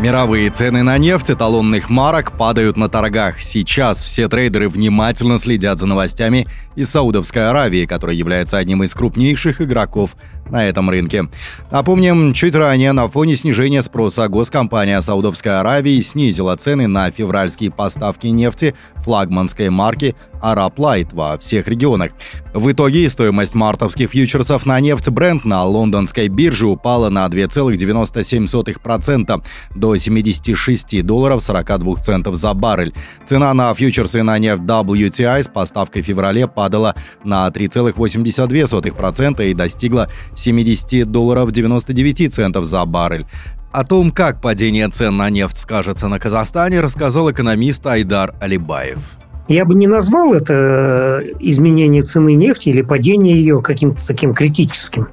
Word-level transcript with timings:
Мировые 0.00 0.48
цены 0.48 0.82
на 0.82 0.96
нефть 0.96 1.30
эталонных 1.30 1.90
марок 1.90 2.32
падают 2.32 2.78
на 2.78 2.88
торгах. 2.88 3.42
Сейчас 3.42 4.02
все 4.02 4.28
трейдеры 4.28 4.70
внимательно 4.70 5.36
следят 5.36 5.78
за 5.78 5.84
новостями 5.84 6.46
из 6.74 6.88
Саудовской 6.88 7.50
Аравии, 7.50 7.84
которая 7.84 8.16
является 8.16 8.56
одним 8.56 8.82
из 8.82 8.94
крупнейших 8.94 9.60
игроков 9.60 10.16
на 10.48 10.66
этом 10.66 10.88
рынке. 10.88 11.28
Напомним, 11.70 12.32
чуть 12.32 12.54
ранее 12.54 12.92
на 12.92 13.08
фоне 13.08 13.36
снижения 13.36 13.82
спроса 13.82 14.26
госкомпания 14.28 15.02
Саудовской 15.02 15.60
Аравии 15.60 16.00
снизила 16.00 16.56
цены 16.56 16.86
на 16.86 17.10
февральские 17.10 17.70
поставки 17.70 18.28
нефти 18.28 18.74
флагманской 19.02 19.70
марки 19.70 20.14
Arab 20.42 20.74
Light 20.76 21.08
во 21.12 21.38
всех 21.38 21.68
регионах. 21.68 22.10
В 22.52 22.70
итоге 22.70 23.08
стоимость 23.08 23.54
мартовских 23.54 24.10
фьючерсов 24.10 24.66
на 24.66 24.78
нефть 24.80 25.08
Brent 25.08 25.42
на 25.44 25.64
лондонской 25.64 26.28
бирже 26.28 26.66
упала 26.66 27.08
на 27.10 27.26
2,97% 27.26 29.42
до 29.74 29.96
76 29.96 31.02
долларов 31.04 31.42
42 31.42 31.96
центов 31.96 32.36
за 32.36 32.54
баррель. 32.54 32.94
Цена 33.24 33.52
на 33.54 33.74
фьючерсы 33.74 34.22
на 34.22 34.38
нефть 34.38 34.62
WTI 34.62 35.42
с 35.44 35.48
поставкой 35.48 36.02
в 36.02 36.06
феврале 36.06 36.46
падала 36.48 36.94
на 37.24 37.48
3,82% 37.48 39.48
и 39.48 39.54
достигла 39.54 40.08
70 40.34 41.10
долларов 41.10 41.52
99 41.52 42.34
центов 42.34 42.64
за 42.64 42.84
баррель. 42.84 43.26
О 43.72 43.84
том, 43.84 44.10
как 44.10 44.40
падение 44.40 44.88
цен 44.88 45.16
на 45.16 45.30
нефть 45.30 45.58
скажется 45.58 46.08
на 46.08 46.18
Казахстане, 46.18 46.80
рассказал 46.80 47.30
экономист 47.30 47.86
Айдар 47.86 48.34
Алибаев. 48.40 48.98
Я 49.46 49.64
бы 49.64 49.74
не 49.74 49.86
назвал 49.86 50.34
это 50.34 51.20
э, 51.22 51.32
изменение 51.38 52.02
цены 52.02 52.34
нефти 52.34 52.70
или 52.70 52.82
падение 52.82 53.34
ее 53.34 53.62
каким-то 53.62 54.04
таким 54.04 54.34
критическим. 54.34 55.08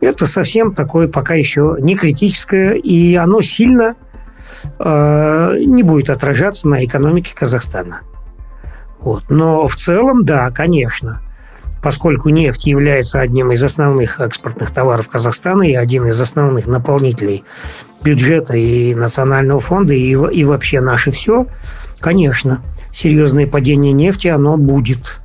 Это 0.00 0.26
совсем 0.26 0.74
такое 0.74 1.06
пока 1.06 1.34
еще 1.34 1.76
не 1.80 1.94
критическое, 1.96 2.74
и 2.74 3.14
оно 3.14 3.40
сильно 3.40 3.94
э, 4.80 5.58
не 5.64 5.84
будет 5.84 6.10
отражаться 6.10 6.68
на 6.68 6.84
экономике 6.84 7.36
Казахстана. 7.36 8.00
Вот. 8.98 9.24
Но 9.30 9.68
в 9.68 9.76
целом, 9.76 10.24
да, 10.24 10.50
конечно, 10.50 11.22
поскольку 11.82 12.28
нефть 12.28 12.66
является 12.66 13.20
одним 13.20 13.52
из 13.52 13.62
основных 13.62 14.20
экспортных 14.20 14.70
товаров 14.70 15.08
Казахстана 15.08 15.62
и 15.62 15.74
один 15.74 16.06
из 16.06 16.20
основных 16.20 16.66
наполнителей 16.66 17.44
бюджета 18.02 18.56
и 18.56 18.94
национального 18.94 19.60
фонда, 19.60 19.94
и, 19.94 20.10
и 20.10 20.44
вообще 20.44 20.80
наше 20.80 21.10
все, 21.10 21.46
конечно, 22.00 22.62
серьезное 22.92 23.46
падение 23.46 23.92
нефти, 23.92 24.28
оно 24.28 24.56
будет 24.56 25.20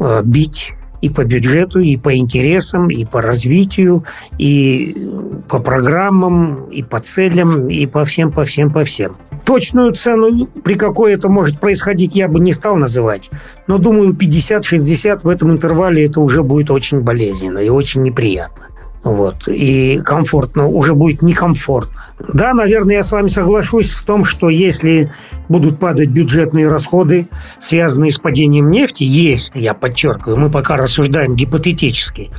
э, 0.00 0.22
бить 0.24 0.72
и 1.02 1.08
по 1.08 1.24
бюджету, 1.24 1.80
и 1.80 1.96
по 1.96 2.16
интересам, 2.16 2.90
и 2.90 3.04
по 3.04 3.22
развитию, 3.22 4.04
и 4.38 5.08
по 5.48 5.58
программам, 5.58 6.64
и 6.70 6.82
по 6.82 7.00
целям, 7.00 7.68
и 7.68 7.86
по 7.86 8.04
всем, 8.04 8.32
по 8.32 8.44
всем, 8.44 8.70
по 8.70 8.84
всем. 8.84 9.16
Точную 9.44 9.92
цену, 9.92 10.46
при 10.46 10.74
какой 10.74 11.12
это 11.14 11.28
может 11.28 11.60
происходить, 11.60 12.16
я 12.16 12.28
бы 12.28 12.40
не 12.40 12.52
стал 12.52 12.76
называть. 12.76 13.30
Но, 13.66 13.78
думаю, 13.78 14.12
50-60 14.12 15.20
в 15.22 15.28
этом 15.28 15.52
интервале 15.52 16.06
это 16.06 16.20
уже 16.20 16.42
будет 16.42 16.70
очень 16.70 17.00
болезненно 17.00 17.58
и 17.58 17.68
очень 17.68 18.02
неприятно. 18.02 18.66
Вот. 19.06 19.46
И 19.46 20.00
комфортно, 20.04 20.66
уже 20.66 20.96
будет 20.96 21.22
некомфортно. 21.22 21.94
Да, 22.34 22.54
наверное, 22.54 22.96
я 22.96 23.02
с 23.04 23.12
вами 23.12 23.28
соглашусь 23.28 23.90
в 23.90 24.02
том, 24.02 24.24
что 24.24 24.48
если 24.48 25.12
будут 25.48 25.78
падать 25.78 26.08
бюджетные 26.08 26.66
расходы, 26.66 27.28
связанные 27.60 28.10
с 28.10 28.18
падением 28.18 28.68
нефти, 28.68 29.04
если, 29.04 29.60
я 29.60 29.74
подчеркиваю, 29.74 30.38
мы 30.38 30.50
пока 30.50 30.76
рассуждаем 30.76 31.36
гипотетически, 31.36 32.32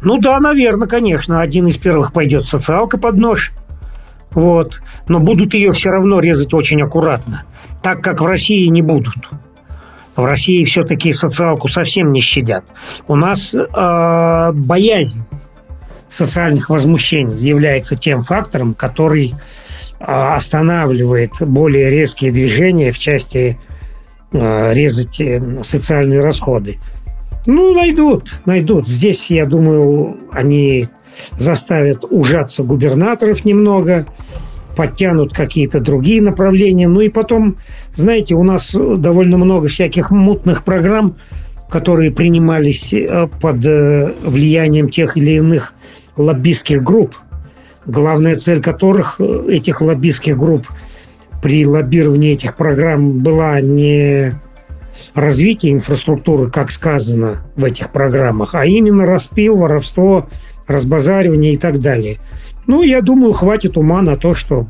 ну 0.00 0.18
да, 0.18 0.38
наверное, 0.38 0.86
конечно, 0.86 1.40
один 1.40 1.66
из 1.66 1.76
первых 1.76 2.12
пойдет 2.12 2.44
социалка 2.44 2.98
под 2.98 3.16
нож. 3.16 3.50
Вот. 4.30 4.80
Но 5.08 5.18
будут 5.18 5.54
ее 5.54 5.72
все 5.72 5.90
равно 5.90 6.20
резать 6.20 6.54
очень 6.54 6.80
аккуратно, 6.82 7.42
так 7.82 8.00
как 8.00 8.20
в 8.20 8.26
России 8.26 8.68
не 8.68 8.82
будут. 8.82 9.28
В 10.14 10.24
России 10.24 10.64
все-таки 10.64 11.12
социалку 11.12 11.66
совсем 11.66 12.12
не 12.12 12.20
щадят. 12.20 12.64
У 13.08 13.16
нас 13.16 13.52
э, 13.54 14.52
боязнь 14.52 15.24
социальных 16.08 16.70
возмущений 16.70 17.36
является 17.36 17.96
тем 17.96 18.22
фактором, 18.22 18.74
который 18.74 19.34
а, 19.98 20.34
останавливает 20.36 21.32
более 21.40 21.90
резкие 21.90 22.32
движения 22.32 22.92
в 22.92 22.98
части 22.98 23.58
а, 24.32 24.72
резать 24.72 25.20
э, 25.20 25.62
социальные 25.62 26.20
расходы. 26.20 26.78
Ну, 27.46 27.74
найдут, 27.74 28.40
найдут. 28.44 28.88
Здесь, 28.88 29.30
я 29.30 29.46
думаю, 29.46 30.18
они 30.32 30.88
заставят 31.38 32.04
ужаться 32.08 32.62
губернаторов 32.62 33.44
немного, 33.44 34.06
подтянут 34.76 35.32
какие-то 35.32 35.80
другие 35.80 36.20
направления. 36.20 36.88
Ну 36.88 37.00
и 37.00 37.08
потом, 37.08 37.56
знаете, 37.92 38.34
у 38.34 38.42
нас 38.42 38.72
довольно 38.74 39.38
много 39.38 39.68
всяких 39.68 40.10
мутных 40.10 40.64
программ, 40.64 41.16
которые 41.68 42.10
принимались 42.10 42.92
э, 42.92 43.28
под 43.40 43.64
э, 43.64 44.12
влиянием 44.22 44.88
тех 44.88 45.16
или 45.16 45.32
иных 45.32 45.74
лоббистских 46.16 46.82
групп, 46.82 47.16
главная 47.86 48.36
цель 48.36 48.62
которых, 48.62 49.16
э, 49.18 49.46
этих 49.48 49.80
лоббистских 49.80 50.38
групп, 50.38 50.68
при 51.42 51.66
лоббировании 51.66 52.32
этих 52.32 52.56
программ 52.56 53.20
была 53.20 53.60
не 53.60 54.34
развитие 55.14 55.72
инфраструктуры, 55.72 56.50
как 56.50 56.70
сказано 56.70 57.42
в 57.56 57.64
этих 57.64 57.92
программах, 57.92 58.54
а 58.54 58.64
именно 58.64 59.06
распил, 59.06 59.56
воровство, 59.56 60.28
разбазаривание 60.66 61.54
и 61.54 61.56
так 61.56 61.80
далее. 61.80 62.18
Ну, 62.66 62.82
я 62.82 63.00
думаю, 63.00 63.32
хватит 63.32 63.76
ума 63.76 64.02
на 64.02 64.16
то, 64.16 64.34
что 64.34 64.66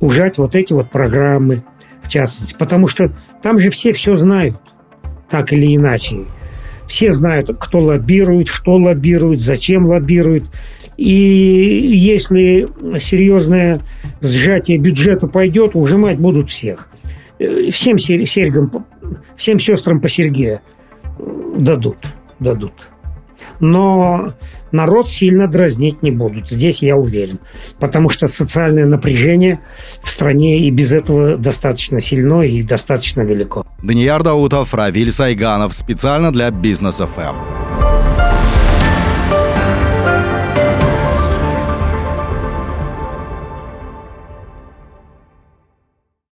ужать 0.00 0.38
вот 0.38 0.56
эти 0.56 0.72
вот 0.72 0.90
программы, 0.90 1.64
в 2.02 2.08
частности, 2.08 2.56
потому 2.58 2.88
что 2.88 3.12
там 3.42 3.58
же 3.58 3.70
все 3.70 3.92
все 3.92 4.16
знают, 4.16 4.56
так 5.28 5.52
или 5.52 5.76
иначе. 5.76 6.24
Все 6.86 7.12
знают, 7.12 7.50
кто 7.60 7.80
лоббирует, 7.80 8.48
что 8.48 8.76
лоббирует, 8.76 9.40
зачем 9.40 9.86
лоббирует. 9.86 10.44
И 10.96 11.12
если 11.12 12.66
серьезное 12.98 13.80
сжатие 14.20 14.78
бюджета 14.78 15.28
пойдет, 15.28 15.72
ужимать 15.74 16.18
будут 16.18 16.50
всех. 16.50 16.88
Э, 17.38 17.70
всем 17.70 17.98
серьгам, 17.98 18.86
всем 19.36 19.58
сестрам 19.58 20.00
по 20.00 20.08
серьге 20.08 20.60
дадут, 21.56 21.98
дадут. 22.40 22.72
Но 23.60 24.30
народ 24.72 25.08
сильно 25.08 25.48
дразнить 25.48 26.02
не 26.02 26.10
будут. 26.10 26.48
Здесь 26.48 26.82
я 26.82 26.96
уверен. 26.96 27.38
Потому 27.78 28.08
что 28.10 28.26
социальное 28.26 28.86
напряжение 28.86 29.60
в 30.02 30.08
стране 30.08 30.60
и 30.60 30.70
без 30.70 30.92
этого 30.92 31.36
достаточно 31.36 32.00
сильно 32.00 32.42
и 32.42 32.62
достаточно 32.62 33.22
велико. 33.22 33.66
Данияр 33.82 34.22
Даутов, 34.22 34.74
Равиль 34.74 35.10
Сайганов. 35.10 35.74
Специально 35.74 36.32
для 36.32 36.50
Бизнес 36.50 36.98
ФМ. 36.98 37.67